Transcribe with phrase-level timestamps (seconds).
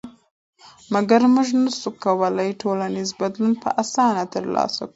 [0.93, 4.89] مګر موږ نشو کولی چې ټولنیز بدلون په اسانه تر لاسه کړو.